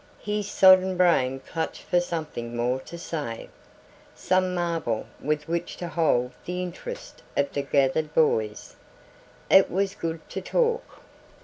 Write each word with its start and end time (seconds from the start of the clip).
His 0.23 0.49
sodden 0.49 0.97
brain 0.97 1.39
clutched 1.41 1.83
for 1.83 1.99
something 1.99 2.55
more 2.57 2.79
to 2.79 2.97
say, 2.97 3.49
some 4.15 4.55
marvel 4.55 5.05
with 5.21 5.47
which 5.47 5.77
to 5.77 5.89
hold 5.89 6.31
the 6.43 6.63
interest 6.63 7.21
of 7.37 7.53
the 7.53 7.61
gathered 7.61 8.15
boys. 8.15 8.75
It 9.47 9.69
was 9.69 9.93
good 9.93 10.27
to 10.31 10.41
talk. 10.41 11.01